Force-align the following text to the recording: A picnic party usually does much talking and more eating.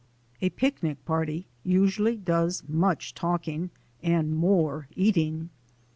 A 0.41 0.49
picnic 0.49 1.05
party 1.05 1.45
usually 1.63 2.17
does 2.17 2.63
much 2.67 3.13
talking 3.13 3.69
and 4.01 4.35
more 4.35 4.87
eating. 4.95 5.51